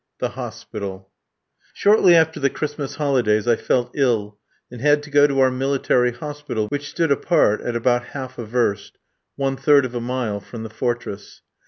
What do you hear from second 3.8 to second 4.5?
ill,